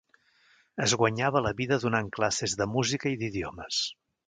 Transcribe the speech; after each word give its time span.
Es 0.85 0.95
guanyava 1.01 1.43
la 1.47 1.51
vida 1.59 1.79
donant 1.85 2.11
classes 2.17 2.59
de 2.63 2.69
música 2.79 3.15
i 3.17 3.21
d'idiomes. 3.23 3.87